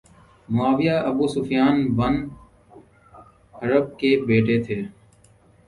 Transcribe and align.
معاویہ 0.49 0.95
Abu Sufyan 1.09 1.75
bin 1.97 2.13
Harb 3.55 3.85
کے 3.99 4.11
بیٹے 4.27 4.57
تھے 4.65 4.79